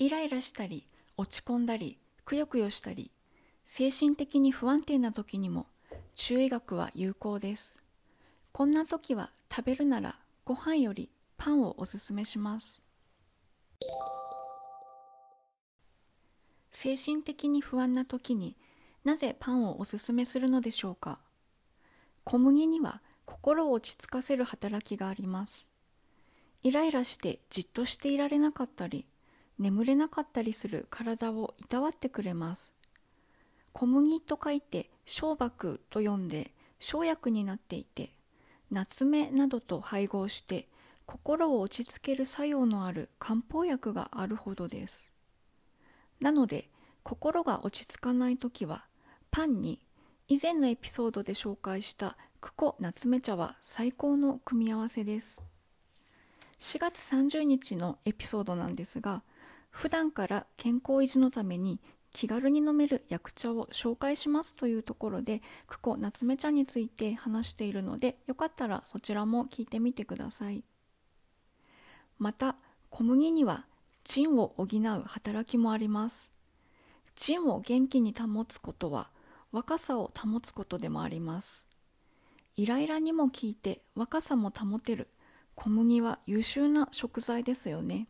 [0.00, 3.10] イライラしたり落ち込んだりくよくよしたり
[3.64, 5.66] 精神的に不安定な時にも
[6.14, 7.80] 中医学は有効です。
[8.52, 12.80] こんな時は食べるならご飯よりパンをおすすめします。
[16.70, 18.56] 精神的に不安な時に
[19.02, 21.18] なぜパンをおすすめするのでしょうか？
[22.22, 25.68] 小麦には心を落ち着かせる働きがあります。
[26.62, 29.04] イライラしてじっとしていられなかったり
[29.58, 32.72] 眠れなかったりする体をいたわってくれます。
[33.72, 35.50] 小麦と書いて小麦
[35.90, 38.10] と読んで生薬になっていて
[38.70, 40.68] 夏目などと配合して
[41.06, 45.12] 心を落ち着ける作用のある漢方薬があるほどです。
[46.20, 46.68] なので
[47.02, 48.84] 心が落ち着かない時は
[49.30, 49.80] パンに
[50.28, 55.44] 以前のエピソードで紹介したクコ夏目茶は最高の組み合わせです。
[56.60, 59.22] 4月30日のエピソードなんですが
[59.70, 61.80] 普段から健康維持のために
[62.12, 70.64] 気軽に飲める薬茶を紹介しますというところでクコ夏目茶について話しているのでよかったらそちらも聞いてみてください。
[72.18, 72.56] また
[72.90, 73.66] 小麦には
[74.04, 76.32] 腎を補う働きもあります。
[77.14, 79.10] 腎を元気に保つことは
[79.52, 81.66] 若さを保つことでもあります。
[82.56, 85.08] イライラにも効いて若さも保てる
[85.54, 88.08] 小麦は優秀な食材ですよね。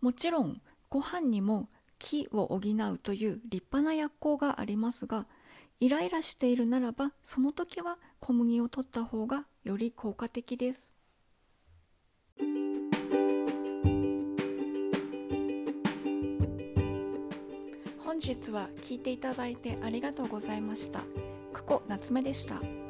[0.00, 5.26] もちろんご飯にも気を補うという立派な薬効がありますが
[5.78, 10.94] イライラしているならばその時は小麦を取った方がより効果的です
[18.04, 21.00] 本日は聞いていただいてありがとうございました
[21.52, 22.89] 久保夏目でした。